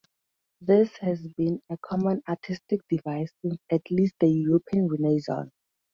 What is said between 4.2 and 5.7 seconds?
European Renaissance.